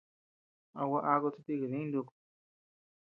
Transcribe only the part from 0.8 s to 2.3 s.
gua akud chi tika diñ nukud?